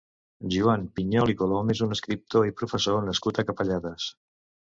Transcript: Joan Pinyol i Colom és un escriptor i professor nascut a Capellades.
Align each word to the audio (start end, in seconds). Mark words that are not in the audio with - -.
Joan 0.53 0.85
Pinyol 0.99 1.33
i 1.33 1.35
Colom 1.41 1.69
és 1.75 1.83
un 1.87 1.93
escriptor 1.97 2.49
i 2.51 2.55
professor 2.63 3.05
nascut 3.11 3.43
a 3.43 3.45
Capellades. 3.51 4.09